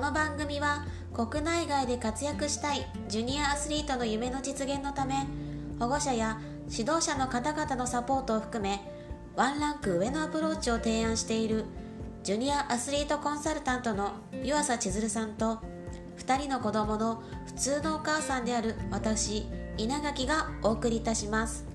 [0.00, 5.26] この番組は国内外で活躍したいジュニアアスリートの夢の実現のため
[5.78, 6.40] 保護者や
[6.70, 8.80] 指導者の方々のサポートを含め
[9.36, 11.66] ワンランク上のアプローチを提案している
[12.22, 15.58] ジュニアアスリートコンサルタントの湯浅千鶴さんと
[16.16, 21.66] 2人の子供の普通のお母さんである私稲垣がお送りいたします。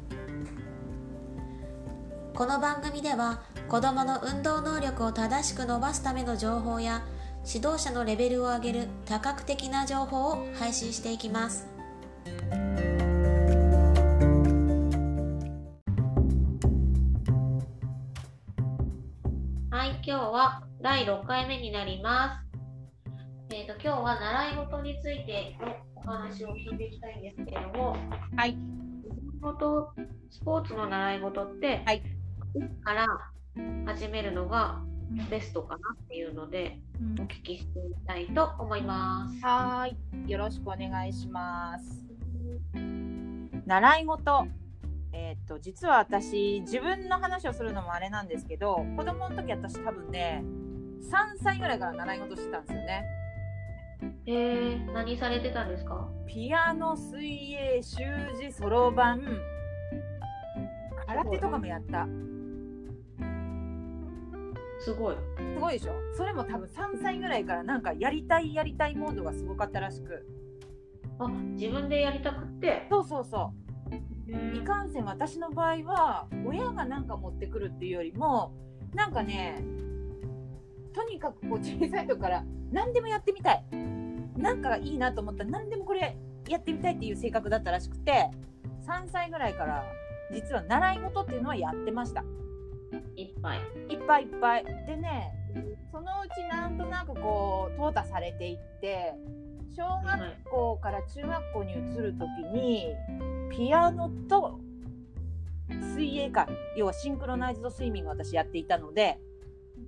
[2.34, 7.02] この番組では子どもの運動能力を正しく伸ばすための情報や
[7.48, 11.68] 指導者のレベルを上げる多角的な情報を配信していきます。
[19.70, 22.46] はい今日は第6回目になります。
[23.54, 27.96] えーと、今日は習い事についてのお話を聞いていきたいんですけれども。
[28.36, 28.58] はい。
[30.32, 32.02] スポーツの習い事って、はい。
[32.84, 33.06] から
[33.86, 34.82] 始めるのが
[35.30, 36.80] ベストかなっていうので、
[37.20, 39.46] お聞きしてみたいと思います。
[39.46, 39.98] はい、
[40.32, 42.06] よろしくお願いします。
[43.66, 44.48] 習い事。
[45.14, 50.44] えっ、と実は私自分の話をするのもあれなんですけど子供の時私多分ね
[51.10, 53.06] 3歳ぐらいから習い事してたんですよね。
[54.28, 56.10] えー、何されてたんですか？
[56.26, 58.04] ピアノ水泳習
[58.42, 59.22] 字そろばん
[61.08, 62.08] 空手とかもやった。
[64.80, 65.16] すごい。
[65.38, 65.94] すごいでしょ？
[66.16, 70.28] それも多分3歳ぐらいからなんかやりたいやりたいモードがすごかったらしく。
[71.20, 72.88] あ自分でやりたくって？
[72.90, 73.54] そうそうそ
[74.54, 74.56] う。
[74.58, 78.54] いかんせん私の場合は親が何か持ってくるっていうよりも
[78.94, 79.64] なんかね
[80.94, 83.66] とにかくこう小さい時から何でもやってみたい。
[84.36, 86.18] なんかいいなと思ったら何でもこれ
[86.50, 88.30] やってみたいっていう性格だったらしくて
[88.86, 89.86] 3歳ぐらいから
[90.32, 92.24] 実は習い事っていうのはやってました。
[93.16, 93.60] いっぱい。
[93.90, 94.66] いっぱいいっぱい。
[94.66, 95.32] でね
[95.92, 99.14] そのうちなんとなくこう淘汰されていって
[99.76, 102.94] 小学校から中学校に移る時に
[103.50, 104.60] ピアノと
[105.70, 109.18] 水泳か要はシンクロナイズドスイミングを私やっていたので、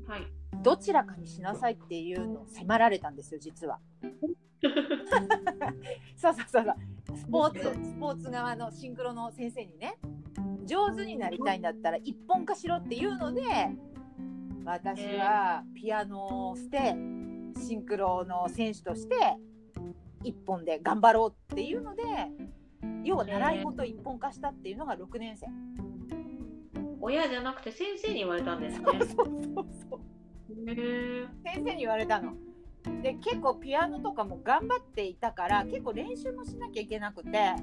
[0.08, 0.28] はい、
[0.64, 3.80] どちらかにしなさいっていうのを迫られたんですよ実は。
[6.16, 7.18] そうそうそうそう。
[7.18, 9.98] スポーツスポーツ側のシンクロの先生にね
[10.68, 13.42] 上手になりたいんだったら一本化しろっていうので
[14.66, 16.96] 私はピアノを捨て
[17.66, 19.16] シンクロの選手として
[20.24, 22.04] 一本で頑張ろうっていうので
[23.04, 25.48] 要は習い事一本化したっていうのが6年生。
[27.00, 28.86] 親じゃなくて先生に言われたんですね。
[28.86, 30.02] そうそうそうそう
[30.66, 32.34] 先生に言われたの。
[33.02, 37.54] で結構ピアノとかも頑張っていたから結構練習もしなきゃいけなくて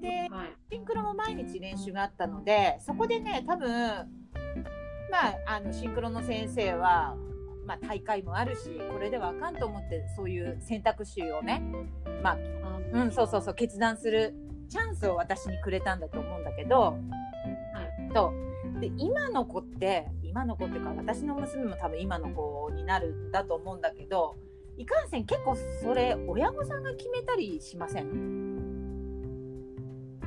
[0.00, 3.68] で、はい、シンクロも毎日練習があったのでそこでね多分
[5.10, 7.16] まああのシンクロの先生は、
[7.66, 11.62] まあ、大会もあるしこれではあかんと思ってそういう選択肢をね
[12.22, 12.38] まあ
[12.92, 14.34] うんそうそうそう決断する
[14.68, 16.94] チャンスを私にくれたんだと思うんだけど、は
[18.10, 18.32] い、と
[18.80, 24.36] で今の子って今の子っていうか私の娘も多分今の子になるんだと思うんだけど
[24.76, 28.49] いかんせん結構それ親御さんが決めたりしません？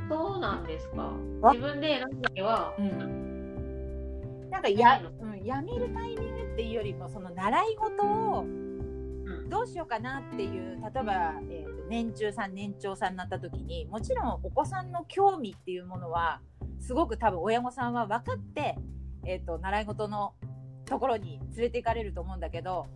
[0.10, 1.14] そうなんですか。
[1.54, 8.46] 自分で選んだ時は、うん、なんかや,、うん、やめるタイミングっていうよりもその習い事を
[9.50, 16.42] どうしようかなっていう例えば、えー、年中さん年長さんになった時にもちろんお子さんの興味っていうものは
[16.80, 18.76] すごく多分親御さんは分かって、
[19.26, 20.34] えーと、習い事の
[20.86, 22.88] ところに連れて行かれると思うんだけど。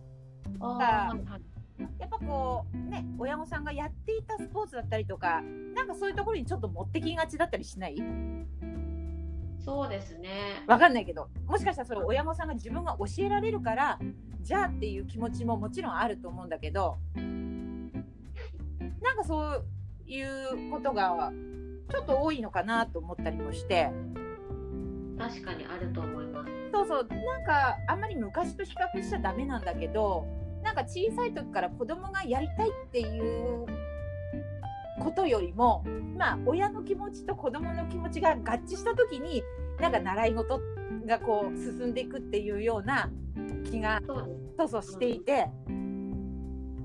[1.80, 5.42] あやっぱこうね親御さんがやっていたスポーツだったりとか
[5.74, 7.96] なんかそういうところにちょっと持ってきがちだったりしない？
[9.64, 10.62] そうですね。
[10.66, 11.28] わかんないけど。
[11.46, 13.98] もしかしたらそれ親御さんが自分が教えられるから
[14.40, 17.92] じゃあっていう気持ちももちろんあると思うんだけどなん
[19.16, 19.64] かそう
[20.06, 21.32] いうことが
[21.90, 23.90] ちょっと多いのかなと思ったりもして。
[25.18, 26.50] 確かにあると思います。
[26.72, 27.08] そうそう。
[27.08, 30.24] なんかあんまり昔と比較しちゃダメなんだけど
[30.62, 33.66] なんか小さい時から子供がやりたいっていう
[35.02, 35.84] ことよりも
[36.16, 39.42] まあ親の気持ちと子供の気持ちが合致した時に
[39.80, 40.60] なんか習い事
[41.06, 43.10] がこう進んでいくっていうような
[43.70, 46.78] 気がそうそうしていて、うん、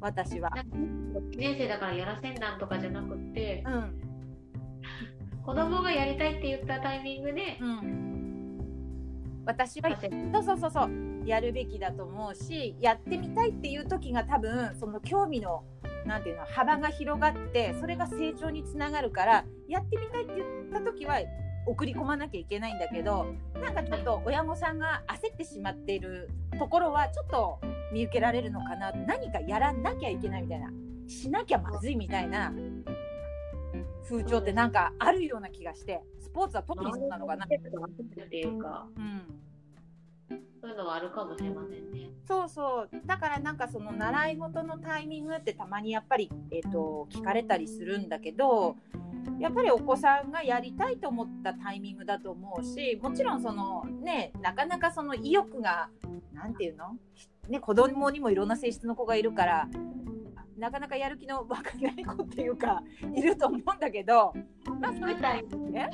[0.00, 0.50] 私は。
[0.50, 10.06] 1年生だからやらせんなんとかじゃなくて、うん、子供がやりたいって言ったタイミングで、うん、私はそ
[10.40, 15.64] うそうそうそうやるべきだと思うしやってみたいっていう時が多分その興味の
[16.06, 21.18] なんていうの幅が広がってそれが成長につながるからやってみたいって言った時は
[21.66, 27.60] 送り込まなきゃいけないんだけどなんかちょっと親御さんが焦ってしまっているところはちょっと
[27.92, 28.92] 見受けられるのかな。
[28.92, 30.70] 何かやらなきゃいけないみたいな。
[31.08, 32.52] しなきゃまずいみたいな。
[34.08, 37.44] 風潮ってなんかあるような気がしてスポーツは特にそうなのかな。
[37.44, 39.22] っていうか、うん、
[40.76, 42.10] のはあるかもしれませんね。
[42.26, 48.76] そうそうだからなんかその習い事のタイミングってたまにやっぱり、えーと、聞かれたりするんだけど
[49.38, 55.88] やっぱりお子さんがやりたいと思ったタイミングだと思うしもちろんそのねなかなかその意欲が
[56.32, 56.96] 何て言うの、
[57.48, 59.68] ね、子供にもいろんな性質の子がいるから
[60.58, 62.82] なかなかやる気の分かりない子っていうか
[63.14, 64.32] いると思うんだけど、
[64.80, 65.16] まあ、そういう
[65.74, 65.86] え？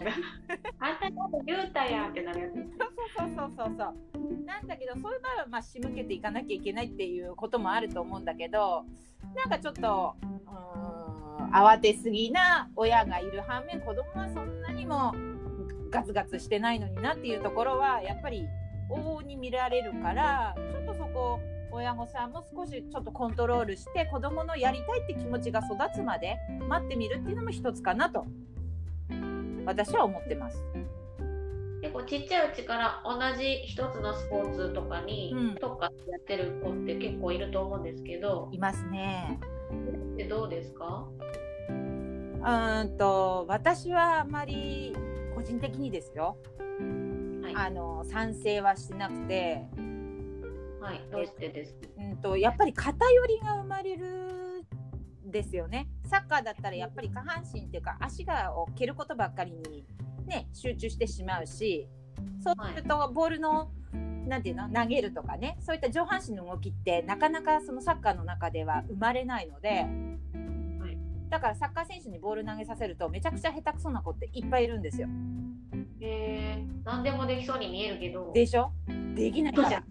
[0.78, 4.44] あんたのこと言うたやんってなるやつそうそうそうそうそう。
[4.44, 8.84] なんだけどそういう場合はまあ仕向けていかなきゃいけないっていうこともあると思うんだけど
[9.34, 15.14] なんかちょっとうん慌てすぎな親がいる反面子供はそんなにも
[15.90, 18.46] ガツガツしてないのになっていうところはやっぱり
[18.90, 21.40] 往々に見られるからちょっとそこ
[21.72, 26.36] 親御さんも少しちょっとコントロールして子どものやりたいって気持ちが育つまで
[26.68, 28.26] 待ってみるっていうのも一つかなと
[29.64, 30.62] 私は思ってます。
[31.80, 39.40] 結構ちっちゃいうちから同じ一つのスポーツとかに特化してやってる子って結構いると思うんですけど、いますね。
[40.16, 41.08] でどうですか？
[41.68, 44.94] うんと私はあまり
[45.34, 46.36] 個人的にですよ、
[47.42, 49.64] はい、あの賛成はしてなくて
[50.82, 54.64] はい、どうしてですうんとやっぱり偏りが生まれる
[55.24, 55.88] ですよね。
[56.04, 59.86] サッカーだったらやっぱり下半身っていうか足がを蹴ることばっかりに
[60.26, 61.88] ね集中してしまうし、
[62.42, 63.70] そうするとボールの、
[64.26, 64.68] なんていうの？
[64.68, 65.56] 投げるとかね。
[65.60, 69.68] そういった上半身の動きってなかなかそのサッカーの中では生まれないので、
[70.80, 70.98] はい、
[71.30, 75.08] だからサッカー選手にボール投げさせるとめちゃくちゃ下手くそな子っていっぱいいるんですよ。
[76.00, 78.32] へえ何でもできそうに見えるけど。
[78.34, 78.72] でしょ？
[79.14, 79.82] できないか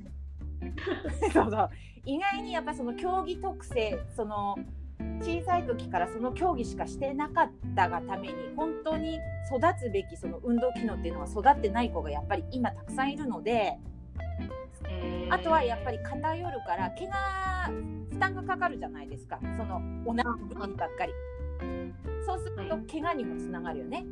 [0.76, 1.32] ら。
[1.32, 1.70] そうそう。
[2.06, 4.58] 意外にやっぱその競技特性その
[5.22, 13.78] 小さい時からその競技しかしてなかったがために本当に育つべきその運動機能っていうのは育ってない子がやっぱり今たくさんいるので
[15.30, 17.72] あとはやっぱり偏るから怪我
[18.10, 19.40] 負担がかかるじゃないですか。
[19.42, 21.14] その同じ部分ばっかり。
[22.26, 24.06] そうすると怪我にもつながるよね。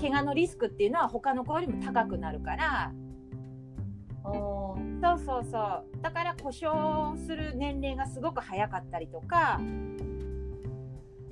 [0.00, 2.92] 怪我のリスクっていうのは他の子よりも高くなるから
[5.00, 5.84] そうそうそう。
[6.02, 9.60] だから故障する年齢がすごく早かったりとか。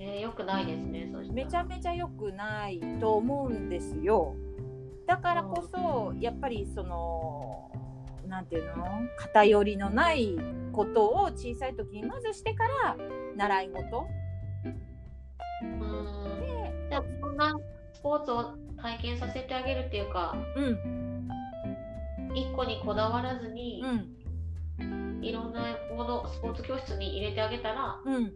[0.00, 4.36] えー、よくないですねめちゃめちゃ良くないと思うんですよ。
[5.06, 7.70] だからこそやっぱりその
[8.26, 8.86] 何て言うの？
[9.18, 10.38] 偏りのない
[10.72, 12.96] ことを小さい時にまずしてから
[13.36, 14.06] 習い事。
[15.64, 16.88] うん。
[16.88, 17.58] でそんな
[17.92, 21.07] スポーツを体験させてあげるっていうか、うん、
[22.32, 23.82] 1個にこだわらずに、
[24.78, 28.28] うん、いろんなものスポーツ教室に入れてあげたら、うん、っ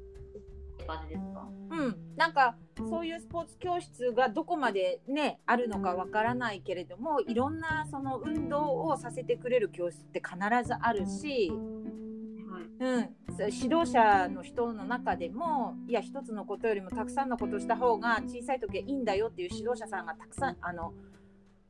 [0.78, 1.48] て感じですか？
[1.70, 10.36] うん、なんかそういうスポーツ教室がどこまでねあるのかわからないけれどもいろんなその運動をさせてくれる教室って必
[10.66, 20.92] ずあるし、うん、指導者の人の中でもいや一つのことよりもたくさんのことをした方が小さい時はいいんだよっていう指導者さんがたくさんあの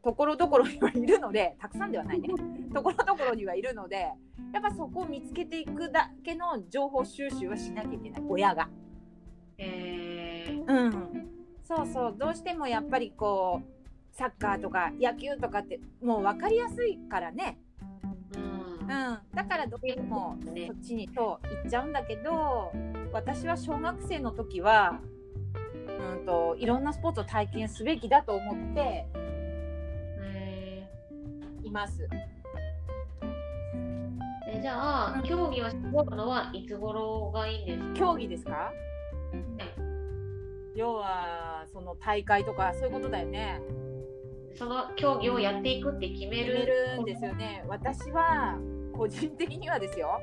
[0.03, 2.29] ところどころにはいるので たくさんではないね。
[2.73, 4.13] ところどころにはいるので
[4.53, 8.23] やっぱそこを見つけていくだけの情報収集はしなきゃいけない。
[8.29, 8.69] 親が。
[9.59, 11.29] えー、うん。
[11.63, 12.15] そうそう。
[12.19, 13.73] どうしてもやっぱりこう
[14.13, 17.59] サッカーとか野球とかってもう分かりやすいからね。
[18.37, 18.43] うん、
[18.83, 18.87] うん、
[19.35, 22.73] だからどうしてもそっちにと行っちゃうんだけど
[23.13, 25.01] 私は小学生の時は
[25.87, 29.07] うんといろんなスポーツを体験すべきだと思って
[31.73, 32.07] ます。
[34.49, 37.95] えじゃあ、競技を絞るのはいつ頃がいいんですか？
[37.95, 38.73] 競技ですか、は
[40.75, 43.61] い、要はその大会とかそういうことだよね。
[44.55, 47.65] その競技をやっていくって決める決めるんですよね。
[47.67, 48.59] 私は
[48.95, 50.21] 個人的にはですよ。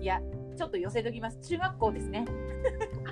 [0.00, 0.20] いや、
[0.56, 1.38] ちょっと寄せときます。
[1.40, 2.24] 中学校ですね。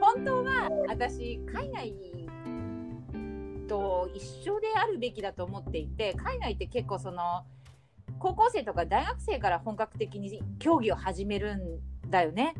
[0.00, 1.94] 本当は私海外
[3.70, 7.44] と一緒であるべきだと思っていて海外って結構その
[8.18, 12.54] 高校生とか大学生から本格的に競技を始めるんだよね。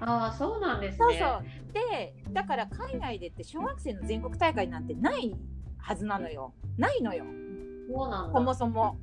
[0.00, 0.98] ああそうなんですね。
[0.98, 5.32] そうそうでだから海外でって小学生の全国大会なんてない
[5.78, 6.52] はずなのよ。
[6.76, 7.24] ないのよ。
[7.88, 8.98] そうなんそもそも。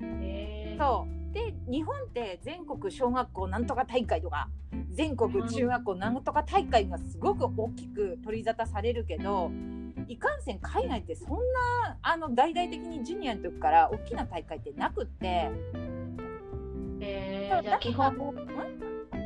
[0.00, 4.48] へそうで日本って全国小学校なんとか大会とか
[4.90, 9.50] 全国中学校なんとか大会がすごく大きく取り沙汰されるけど
[10.08, 15.50] いかんせん海外ってそんなあの大々的にジュニアの時から大きな大会ってなくって。
[17.00, 18.14] えー、じゃあ基本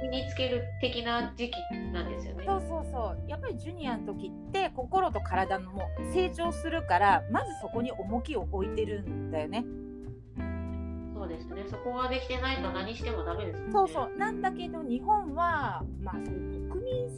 [0.02, 1.56] 身につける的な時期
[1.92, 2.44] なんですよね。
[2.46, 3.28] そうそうそう。
[3.28, 5.82] やっぱりジュニアの時って心と体も
[6.12, 9.64] 成長するからまずそこに重きを置いてるんだよね。
[11.14, 11.64] そうですね。
[11.68, 14.18] そこができてないと何してもダメです、ね、そうそう。
[14.18, 16.67] なんだけど日本はまあそうい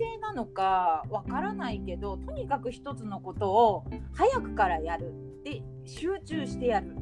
[0.01, 5.13] 性なのかわからないけどとにかく一つのことを早くからやる
[5.45, 6.97] で集中してやる。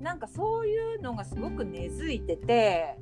[0.00, 2.96] なんかそういうのがすごく根付いてて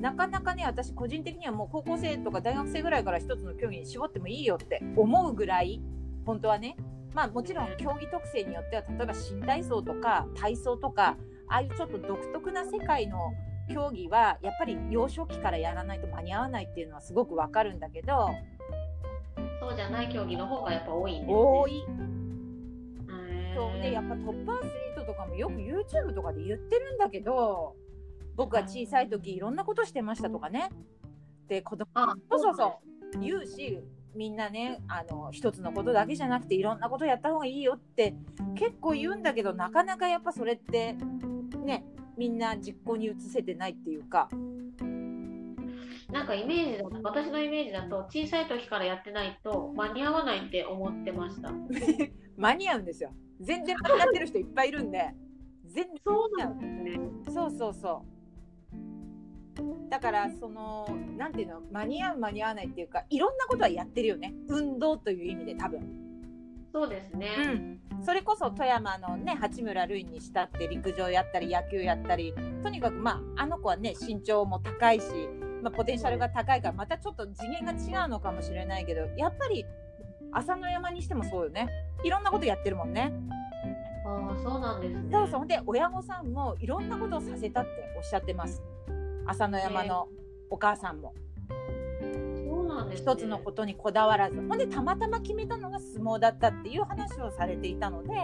[0.00, 5.80] なかなかね私個人的にはもう高校生とか大学生ぐらいから一つの競技に絞ってもいいよって思うぐらい
[6.26, 6.76] 本当はね
[7.14, 11.16] まあもちろん競技特性によっては例えば新体操とか体操とか
[11.48, 13.32] ああいうちょっと独特な世界の
[13.72, 18.28] 競技はやっぱり幼少期からやらないと間に合わないっていうのはすごくわかるんだけど
[19.60, 21.84] そうじゃない競技の方がやっぱ多いんです、ね、多い。
[23.54, 23.80] そう。
[23.80, 27.74] でやっぱトップアスリートとかもよく YouTube とかで言ってるんだけど
[28.36, 30.70] 僕が小さい時いろんなことしてましたとかね。
[31.48, 31.86] で子供
[32.30, 32.80] そうそうそ
[33.14, 33.20] う。
[33.20, 33.78] 言うし
[34.14, 38.14] みんなねあの一つのことだけじゃなくていろんなことやった方がいいよって
[38.56, 40.98] 結構言うんだけどなかなかやっぱそれってね
[42.16, 44.28] みんな実行に移せてないっていうか。
[46.12, 51.50] なんかイメージだと私のイメージだと小さい時からやってないと間に合わないって思ってました。
[52.36, 53.10] 間に合うんですよ。
[53.40, 55.12] 全然間に合ってる人いっぱいいるんで。
[55.64, 57.00] 全然そうなんですね。
[57.26, 58.04] そうそうそ
[59.56, 59.90] う。
[59.90, 61.60] だからその何ていうの？
[61.72, 64.34] 間に合う間に合わないっていうかいろんなことはやってるよね。
[64.48, 66.03] 運動という意味で多分
[66.74, 75.04] そうですね、うん、それこそ富山のね八村塁にしたって陸上やったり野球やったりとにかくまああの子はね身長も高いし、
[75.62, 79.64] まあ、ポテンシャルが高いからまたちょっと次元が違うのかもしれないけどやっぱり
[80.32, 81.68] 朝の山にしてもそうよね
[82.02, 83.12] いろんなことやってるもんね。
[84.04, 85.08] あそうなんですね。
[85.12, 88.60] そうそうで親御さんもいろんなことをさせたっておっしゃってます。
[89.26, 90.08] 朝の山の
[90.50, 91.14] お母さんも。
[91.14, 91.33] そうなんです、
[92.84, 94.36] ね、一つのことにこだわらず。
[94.36, 98.14] ほんでたまたま決めたのが相撲だったっていう話をされていたので、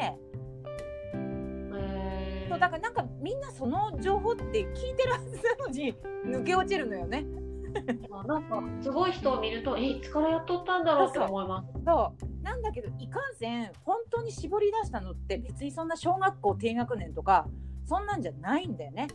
[2.48, 5.94] そうだからなんかみんなその情報って聞いてるはずなのに
[6.26, 7.24] 抜け落ちるのよね。
[8.26, 11.68] なんかすごい人を見るとえいつからやっとったんだろうって思います。
[11.86, 12.42] そう。
[12.42, 17.46] なんだけどいかんせん本当に絞り出したのって別にそんな小学校低学年とか
[17.84, 19.06] そんなんじゃないんだよね。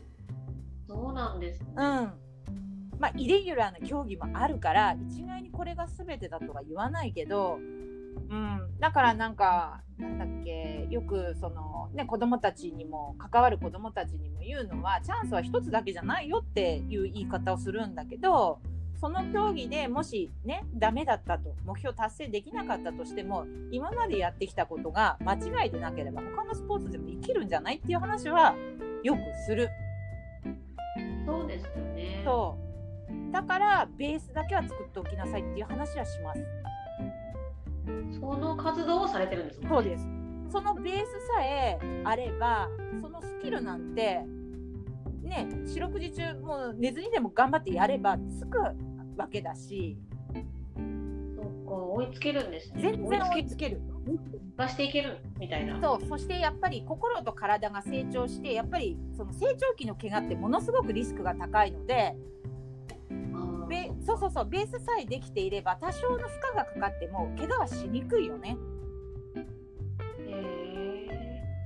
[0.88, 2.14] そうなんです、ね、うん
[3.06, 7.60] まあイレギュラーな競技もあるから一概にこれが全てだとは言わないけど、
[8.30, 18.60] うん、だからなんかなんだっけよくそのね子供たちにも関わる子供たちにも言うのはチャンスは一つだけじゃないよっていう言い方をするんだけど
[19.00, 25.34] その競技でもしねダメだったと目標達成できなかったとしても今までやってきたことが間
[25.64, 28.56] 違いでなければ他のスポーツでも生きるんじゃないっていう話は
[29.04, 29.70] よくする。
[31.28, 32.22] そうですよね。
[32.26, 32.65] そう。
[33.32, 36.42] だからベースだけは作っておきなさいっていう話はします。
[38.20, 39.68] その活動をされてるんですね。
[39.70, 40.04] そうです。
[40.52, 42.70] そのベースさえあれば、
[43.02, 44.22] そのスキルなんて
[45.22, 48.60] ね、四六時中もう寝ずにでも頑張ってやればつく
[49.18, 49.98] わけだし。
[51.36, 52.82] そっか、追いつけるんですね。
[52.82, 53.82] 全然追いつける。
[54.58, 62.16] 出していけるみたいなそうそしてやっぱり心と体が成長してやっぱりその成長期の怪我ってものすごくリスクが高いので
[63.68, 68.58] べそうそうそうベースさえできていれば多少の負荷がかかっても怪我はしにくいよね。
[70.28, 71.10] へ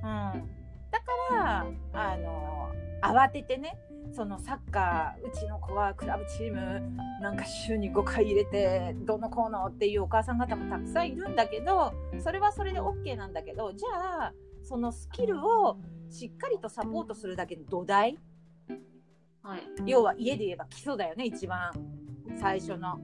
[0.02, 0.48] うん、
[0.90, 2.70] だからあの
[3.02, 3.78] 慌ててね
[4.12, 6.82] そのサッカーうちの子はクラブチーム
[7.20, 14.32] なんか週に5回入れてどのこうのっていうお母さん方もたくさんいるんだけどそれはそれで OK なんだけどじゃあ
[14.64, 15.78] そのスキルを
[16.10, 18.18] しっかりとサポートするだけの土台、
[19.42, 21.72] はい、要は家で言えば基礎だよね一番。
[22.38, 23.00] 最初の。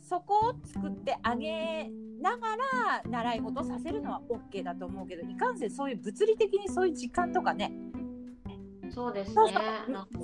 [0.00, 1.88] そこを作ってあげ
[2.20, 2.56] なが
[3.02, 7.72] ら習い事させるのは OK だと思うけどいかんせんそういう物理的にそういう時間とかね。
[8.90, 9.34] そうですね。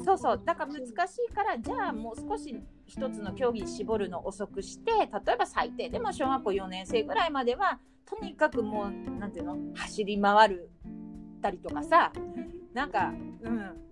[0.05, 0.43] そうそう。
[0.45, 0.91] だから難し
[1.31, 2.55] いからじゃあもう少し
[2.87, 9.57] 一つの競技に絞るの遅くして例えば最低でも小学校4年生ぐらいまではとにかくもう何ていうの？
[9.75, 10.71] 走り回る
[11.41, 12.13] たりとかさ。
[12.75, 13.88] なんか、うん、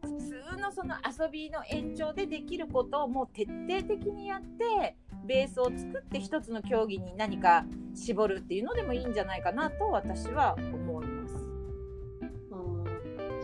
[0.56, 4.96] のその遊びの延長でできることをもう徹底的にやって
[5.26, 11.34] ベースを作って一つの競技に何か絞るっていうのでもいいんじゃないかなと私は思います。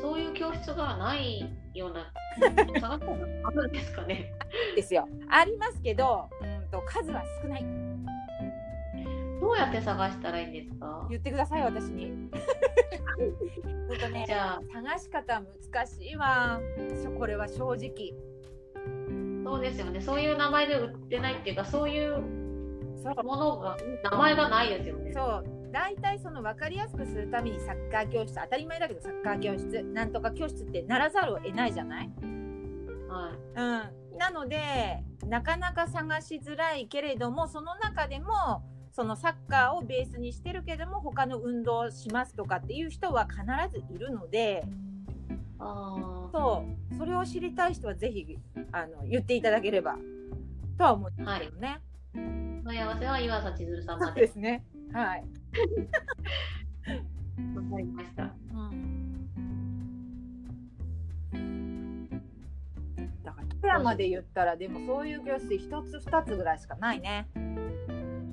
[0.00, 2.12] そういう教室がないような
[3.44, 4.32] あるんですかね。
[4.74, 5.08] ですよ。
[5.28, 7.91] ありますけど、うんと数は少ない。
[9.42, 11.04] どうやって探したらいいんですか？
[11.10, 12.12] 言ってください私に。
[14.12, 14.60] ねじゃあ。
[14.72, 16.60] 探し方難しいわ。
[17.18, 18.14] これは正直。
[19.44, 20.00] そうですよね。
[20.00, 22.20] そういう名前で売ってないっていうかそういう
[23.24, 25.12] ものが名前がないですよね。
[25.12, 25.44] そう。
[25.72, 28.40] 大体その分かりやすくするためにサッカー教室。
[28.40, 29.82] 当たり前だけどサッカー教室。
[29.82, 32.10] なんとか教室ってならざるを得ないじゃない？
[33.08, 33.34] はい。
[33.56, 44.64] うん、なのでなかなか探しづらいけれどもその中でもそのサッカーをベースにしてるけども他の運動をしますとかっていう人は必ずいるので
[45.58, 48.38] あーそうそれを知りたい人はぜひ
[48.70, 49.96] あの言っていただければ
[50.76, 51.80] とは思うんですけどね。
[52.64, 54.64] 問い合わせは岩佐千鶴さんそまでうですね。
[54.92, 55.24] はい。
[57.56, 58.34] わかりました
[61.32, 62.08] うん、
[63.22, 67.26] だから富山で言ったらでもそういう教室一つ二つぐらいしかないね。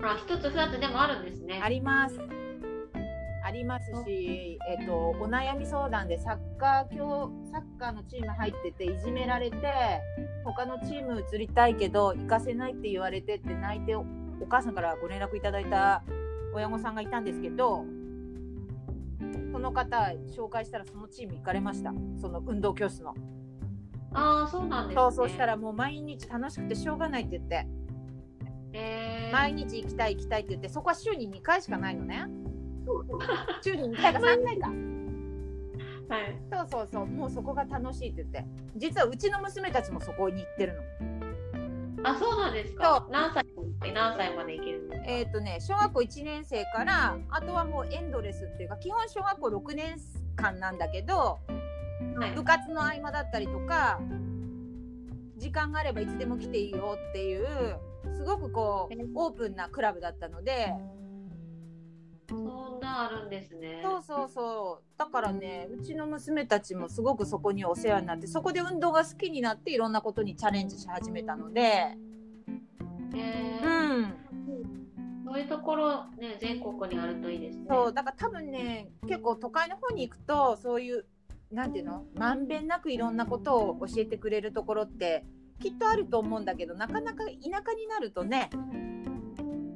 [0.02, 1.60] あ一つ二つでもあるんですね。
[1.62, 2.20] あります。
[3.44, 9.58] ありますし、えっと、お悩み相談でサッカー教サッカーのチーム入ってていじめられて
[10.44, 14.02] 他のチーム移りたいけど行かせないって言われてって泣いてお
[14.42, 16.04] お母さんからご連絡いただいた
[16.54, 17.86] 親御さんがいたんですけど
[19.52, 21.92] その方紹介したらそのチーム行かれました。
[22.22, 23.16] その運動教室の、
[24.14, 25.02] ああそうなんですね。
[25.02, 27.68] そうそうしたらもう毎日楽しくてしょうがないって言って。
[28.72, 32.26] えー、毎日行きたい行きたいって言ってそこは週に2回しかないのね。
[33.62, 34.68] 週に2回か 3回か。
[36.10, 36.42] はい。
[36.52, 37.06] そうそうそう。
[37.06, 38.46] もうそこが楽しいって言って。
[38.76, 41.20] 実はうちの娘たちもそこに行ってるの。
[42.04, 43.46] あそうなんですそか何歳
[43.94, 49.98] 何歳までいけるえっ、とね小学校1年生からあとはもうエンドレスっていうか基本小学校6年
[50.36, 51.40] 間なんだけど
[52.16, 52.32] はい。
[52.32, 54.00] 部活の合間だったりとか
[55.38, 57.78] 時間があればいつでも来ていいよっていう
[58.20, 60.74] すごくこうオープンなクラブだったので。
[62.28, 63.80] そんなあるんですね。
[63.82, 65.00] そうそうそう。
[65.00, 71.98] だからねうちの娘たちもすごくそこにお世話になってそこで運動が好きになっていろんなことにチャレンジし始めたので。
[73.16, 73.96] えー。
[73.96, 74.16] うん。
[75.26, 77.66] そういうところね全国にあるといいですね。
[77.70, 81.06] そうだから多分ね結構都会の方に行くとそういう
[81.52, 85.26] なんていうのまんべんなくいろんなことを教えてくれるところって
[85.60, 88.50] きっとあると思うんだけどなかなか田舎になるとね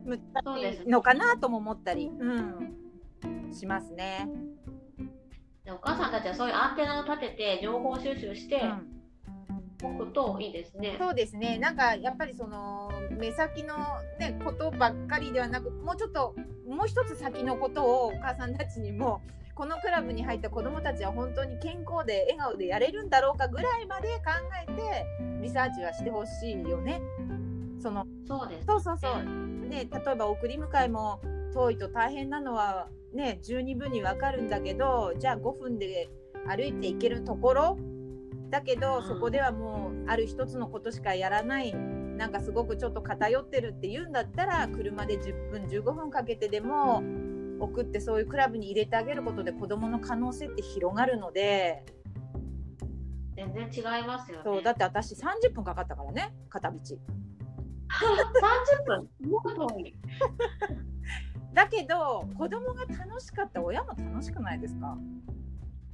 [0.05, 4.27] 難しいのかなとも思ったり、うん、しますね。
[5.63, 8.93] でお母さんたちはそういうアンテナを立てて情報収集してうん
[9.83, 10.95] おくといいですね。
[10.97, 13.75] そうですねなんかやっぱりその目先の、
[14.19, 16.35] ね、ことばっかりではなくもうちょっと
[16.67, 19.21] もう一つ先のことをお母さんたちにも
[19.55, 24.31] このクラブに入った子どもたちは本当に健康で笑顔でやれるんだろうかぐらいまで考
[24.67, 25.05] えて
[25.41, 27.01] リサーチはしてほしいよね。
[27.81, 28.65] そのそうです。
[28.65, 29.23] そうそうそう、
[29.67, 31.21] ね、例えば送り迎えも
[31.53, 36.09] 遠いと大変なのは、ね、十二分にわかるんだけどじゃあ5分で
[36.47, 37.77] 歩いて行けるところ？
[38.49, 39.03] だけど、うん。
[39.07, 41.73] そこではもうある一つのことしかやらない。
[41.73, 47.01] なんかすごくちょっと偏ってるって言うんだったら車で10分15分かけてでも
[47.59, 51.83] 送ってそういうクラブに入れてあげることで子どもの可能性って広がるので
[53.35, 54.43] 全然違いますよね。
[54.43, 56.77] そうだって私30分かかったからね片道。
[56.77, 56.97] 30
[58.85, 59.09] 分？
[61.53, 64.97] だけど子供が楽しかった親も楽しくないですか？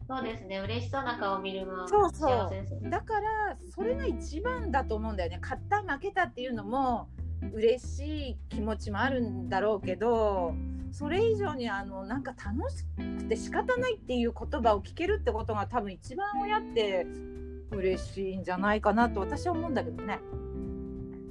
[0.08, 0.60] そうですね。
[0.60, 2.90] 嬉しそうな顔を見るのはそうそう幸せですよね。
[2.90, 7.10] だからそれが一番だと思うんだよね勝った負けたっていうのも
[7.54, 10.54] 嬉しい気持ちもあるんだろうけど
[10.92, 12.84] それ以上にあのなんか楽し
[13.20, 17.06] くて仕方ないっていう言葉を聞けるってことが多分一番親って
[17.72, 20.20] 嬉しいんじゃないかなと私は思うんだけどね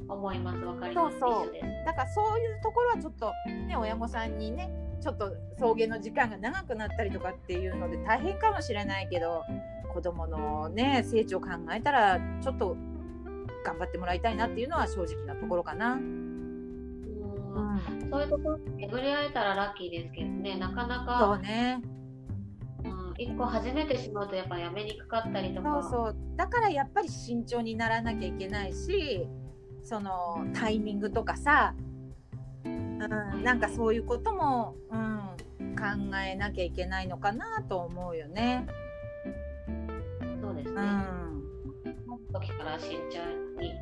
[0.08, 0.64] 思います。
[0.64, 1.18] わかります。
[1.18, 1.52] そう。
[1.84, 3.32] だからそういうところはちょっと
[3.66, 9.44] ね親御さんにねちょっと送迎の時間が長くなったりとかっていうので大変かもしれないけど
[9.92, 12.76] 子供のね成長を考えたらちょっと
[13.68, 15.98] 頑張ってもらいたいなっていうのは正直なところかな。
[18.10, 21.82] そういうところに巡り会えたらラッキーですけどね、なかなそうか、ね。
[22.84, 25.82] うん、一個始めてしまうとやっぱやめにくかったりとか。
[25.82, 26.16] そうそう。
[26.36, 29.26] だからやっぱり慎重にならなきゃいけないし
[29.82, 31.74] そのタイミングとかさ、
[32.64, 32.98] うん、
[33.42, 38.66] なんかそういうことも、うん、考えなきゃいけないのかなと思うよね。
[40.40, 40.80] そうですね。
[40.80, 41.28] うん。
[42.32, 43.74] 時から慎重に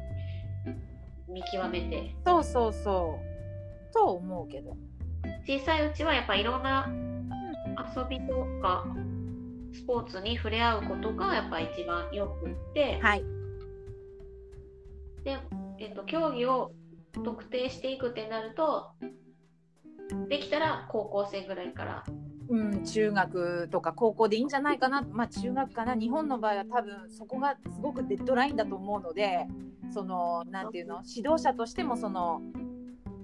[1.28, 2.14] 見極めて。
[2.24, 3.18] そうそうそ
[3.90, 3.94] う。
[3.94, 4.76] と思うけど。
[5.46, 6.88] 小さいうちはやっぱいろんな
[7.94, 8.84] 遊びとか
[9.72, 13.24] スポーツに触れ合うことがやっぱ一番よくって、はい。
[15.24, 15.38] で、
[15.78, 16.72] えっと競技を
[17.24, 18.90] 特定していくってなると
[20.28, 22.04] できたら高校生ぐらいから
[22.48, 25.94] うん、中学とか高校でいいんじゃないかな、まあ、中学かな。
[25.94, 29.46] 日本の場合は多分そこがすごくデッドラインだと思うので
[29.92, 31.02] そのなんていうの？
[31.04, 32.40] 指導者としてもその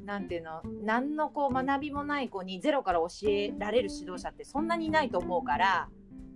[0.05, 0.63] なんていうの？
[0.85, 5.89] 何のこう学びもない子にゼロから教えられる指導者ってそんなにいないと思うから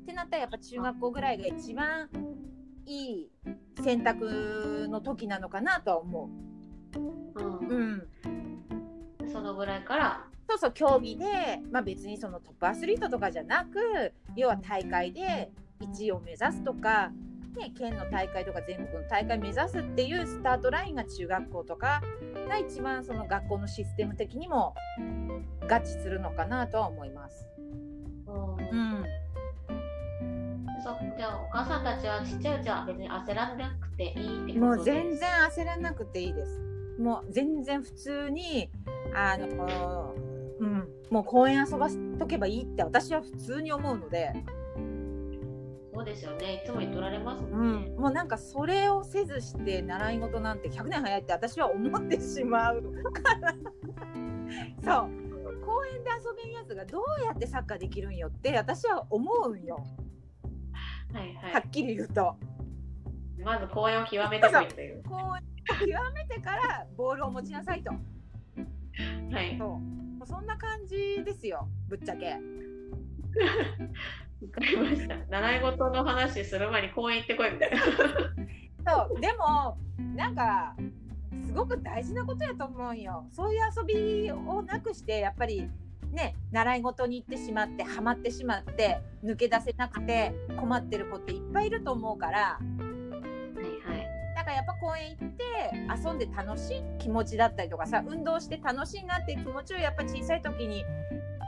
[0.02, 2.08] ってなったらやっぱ中学校ぐらいが一番
[2.86, 3.30] いい
[3.82, 6.30] 選択の時なのかなとは思
[6.94, 7.00] う。
[7.38, 17.10] うん、うん、そのぐらいからそうそう競技で、まあ、別にそのトップアスリートとかじゃなく要は大会で1位を目指すとか、
[17.56, 22.02] ね、県の大会とか全国の大会目指すっていうスタートラインが中学校とか
[22.48, 24.74] が一番その学校のシステム的にも
[25.62, 27.48] 合致するのかなとは思います。
[28.28, 29.04] うん、
[30.82, 36.60] そじゃあお母さんたちはちっちゃいうちは別に焦らなくていいってこともう全然焦らなくていいです。
[36.98, 38.70] もう全然普通に
[39.14, 40.25] あのうん、
[41.10, 44.32] もう公園遊ばしとけばいいって私は普通に思うので。
[45.94, 46.62] そうですよね。
[46.62, 47.96] いつも言っとられますもんね、うん。
[48.02, 53.54] もうなんかそれをせずして習い事なんて100年早いって私は思ってしまうから
[55.00, 55.26] そう
[55.64, 59.84] 公園で遊べんやつがどうやってサッカーできるんよって私は思うんよ。
[61.12, 61.52] はいはい。
[61.54, 62.36] はっきり言うと。
[63.42, 65.02] まず公園を極めてこいという。
[65.04, 67.90] 公園を極めてからボールを持ちなさいと。
[67.90, 69.56] はい。
[69.58, 69.95] そう
[70.26, 72.36] そんな感じですよぶっちゃけ。
[74.42, 75.16] わかりました。
[75.30, 77.78] 習い事の話する前に公園行ってこいみたいな。
[79.08, 79.78] そうでも
[80.14, 80.76] なんか
[81.46, 83.26] すごく大事なことやと思うよ。
[83.32, 85.70] そういう遊びをなくしてやっぱり
[86.10, 92.58] ね習い事に行ってしまってハマってしまって抜け出せなくて困ってる子っていっぱいいると思うから。
[94.46, 100.84] からやっぱ公園行って遊んで楽しい気持ちだったりとかさ運動して楽しいなっていう気持ちをやっぱ小さい時に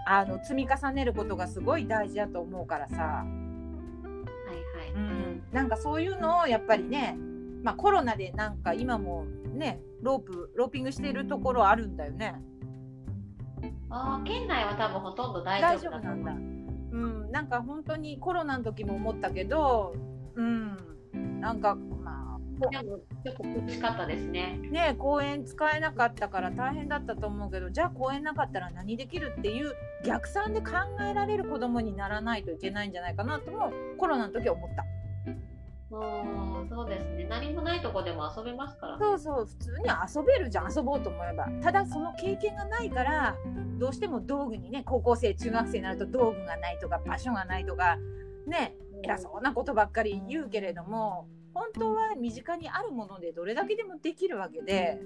[0.06, 4.92] あの積み重ねることがすごい大事だと思うからさ、はいはい。
[4.94, 7.16] うん、なんかそういうのをやっぱりね、
[7.62, 12.34] まあ、コロナでなんか今もねロープローピングしてるところあるんだよね。
[13.90, 16.32] あ県内は多分ほとんど大丈夫なんだ。
[16.32, 19.94] うん、なんか本当にコロナの時も思ったけど、
[20.34, 20.76] うん、
[21.40, 21.76] なんか
[22.58, 22.82] まあ
[23.24, 24.58] 結構苦しかったですね。
[24.70, 34.84] ね公園使えなかったから大変だったと思うけどじゃあ公園なかったら何できるっていう逆算で考えられる子供にならないといけないんじゃないかなともコロナの時は思った。
[35.90, 43.36] あそうですね何もないとこでも遊べますから、ね、そうそう普通に遊べるじゃん遊ぼうと思えばただその経験がないから
[43.78, 47.96] どうしても道具にね高校生中学生になると道具がないとか場所がないとか
[48.46, 51.26] ね偉そうなことばっかり言うけれども
[51.58, 55.00] 本当は身近にあるものでどれだけでもできるわけで。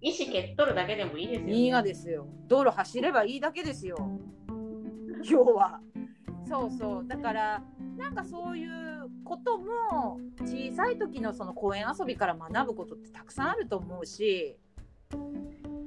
[0.00, 1.52] 意思蹴っとるだけでもいいですよ、ね。
[1.52, 2.26] いいがですよ。
[2.48, 4.18] 道路走ればいいだけですよ。
[5.24, 5.78] 要は。
[6.48, 7.06] そうそう。
[7.06, 7.62] だから、
[7.98, 8.70] なんかそういう
[9.22, 14.56] ことも小さい時のその公園遊びから学ぶことってたくさんあると思うし、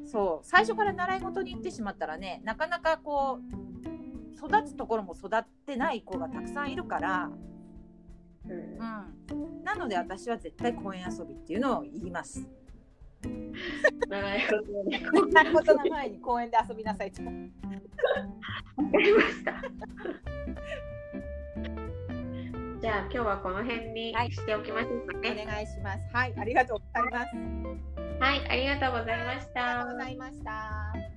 [0.06, 7.32] そう最初から習い事に行ってしまったらねなかなかこう育つところも育ってない子がたくさんいるから、
[8.50, 12.48] うん、なので私は絶対公園遊びっていうのを言います。
[14.10, 15.00] 習い事で
[15.32, 17.24] 習い事の前に公園で遊びなさいと。
[17.24, 17.34] わか
[18.98, 19.54] りました。
[22.82, 26.00] じゃあ今日はこの辺にしておきましょうかね、はい、お願いします。
[26.14, 27.28] はい、ありがとうございます。
[28.20, 29.70] はい、ありがとうございました。
[29.70, 31.13] ありがとうございました。